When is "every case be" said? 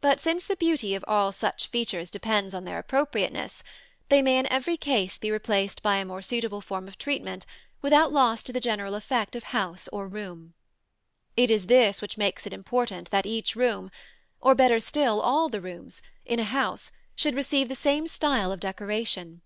4.46-5.30